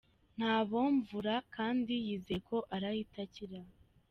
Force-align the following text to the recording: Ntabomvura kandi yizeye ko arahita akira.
Ntabomvura 0.37 1.33
kandi 1.55 1.93
yizeye 2.05 2.39
ko 2.49 2.57
arahita 2.75 3.19
akira. 3.25 3.59